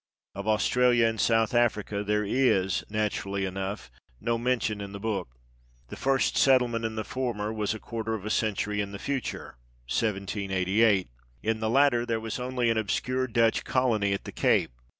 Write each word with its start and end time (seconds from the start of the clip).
Of 0.33 0.47
Australia 0.47 1.05
and 1.05 1.21
South 1.21 1.53
Africa 1.53 2.03
there 2.03 2.23
is, 2.25 2.83
naturally 2.89 3.45
enough, 3.45 3.91
no 4.19 4.39
mention 4.39 4.81
in 4.81 4.93
the 4.93 4.99
book. 4.99 5.37
The 5.89 5.95
first 5.95 6.35
settlement 6.35 6.85
in 6.85 6.95
the 6.95 7.03
former 7.03 7.53
was 7.53 7.75
a 7.75 7.79
quarter 7.79 8.15
of 8.15 8.25
a 8.25 8.31
century 8.31 8.81
in 8.81 8.93
the 8.93 8.97
future 8.97 9.57
(1788); 9.87 11.11
in 11.43 11.59
the 11.59 11.69
latter, 11.69 12.03
there 12.07 12.19
was 12.19 12.39
only 12.39 12.71
an 12.71 12.79
obscure 12.79 13.27
Dutch 13.27 13.63
colony 13.63 14.11
at 14.11 14.23
the 14.23 14.31
Cape. 14.31 14.71